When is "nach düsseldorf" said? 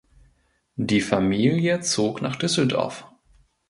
2.23-3.05